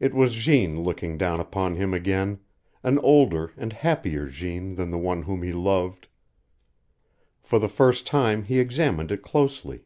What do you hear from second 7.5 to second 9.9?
the first time he examined it closely.